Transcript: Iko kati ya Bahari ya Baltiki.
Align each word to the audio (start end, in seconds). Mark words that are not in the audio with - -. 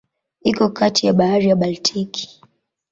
Iko 0.49 0.65
kati 0.77 1.01
ya 1.07 1.13
Bahari 1.19 1.45
ya 1.49 1.55
Baltiki. 1.59 2.25